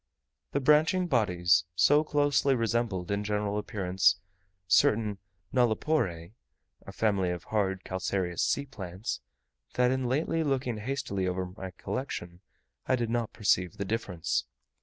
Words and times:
The 0.53 0.59
branching 0.59 1.05
bodies 1.05 1.65
so 1.75 2.03
closely 2.03 2.55
resembled 2.55 3.11
in 3.11 3.23
general 3.23 3.59
appearance 3.59 4.15
certain 4.67 5.19
nulliporae 5.53 6.31
(a 6.87 6.91
family 6.91 7.29
of 7.29 7.43
hard 7.43 7.83
calcareous 7.83 8.41
sea 8.41 8.65
plants), 8.65 9.21
that 9.75 9.91
in 9.91 10.07
lately 10.09 10.43
looking 10.43 10.77
hastily 10.77 11.27
over 11.27 11.45
my 11.55 11.69
collection 11.69 12.41
I 12.87 12.95
did 12.95 13.11
not 13.11 13.31
perceive 13.31 13.77
the 13.77 13.85
difference. 13.85 14.45